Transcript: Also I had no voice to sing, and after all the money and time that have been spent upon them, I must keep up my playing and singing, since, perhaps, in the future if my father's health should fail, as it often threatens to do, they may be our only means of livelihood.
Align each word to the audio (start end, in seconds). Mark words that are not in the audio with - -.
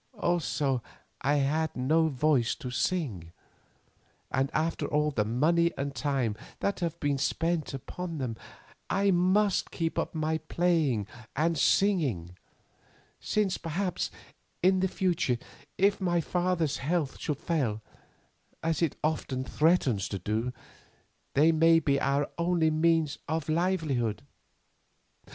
Also 0.17 0.81
I 1.21 1.35
had 1.35 1.75
no 1.77 2.07
voice 2.07 2.55
to 2.55 2.71
sing, 2.71 3.31
and 4.31 4.49
after 4.51 4.87
all 4.87 5.11
the 5.11 5.23
money 5.23 5.71
and 5.77 5.93
time 5.93 6.35
that 6.59 6.79
have 6.79 6.99
been 6.99 7.19
spent 7.19 7.71
upon 7.75 8.17
them, 8.17 8.35
I 8.89 9.11
must 9.11 9.69
keep 9.69 9.99
up 9.99 10.15
my 10.15 10.39
playing 10.39 11.05
and 11.35 11.55
singing, 11.55 12.35
since, 13.19 13.59
perhaps, 13.59 14.09
in 14.63 14.79
the 14.79 14.87
future 14.87 15.37
if 15.77 16.01
my 16.01 16.19
father's 16.19 16.77
health 16.77 17.19
should 17.19 17.37
fail, 17.39 17.83
as 18.63 18.81
it 18.81 18.95
often 19.03 19.43
threatens 19.43 20.09
to 20.09 20.17
do, 20.17 20.51
they 21.35 21.51
may 21.51 21.77
be 21.79 22.01
our 22.01 22.27
only 22.39 22.71
means 22.71 23.19
of 23.27 23.47
livelihood. 23.49 24.23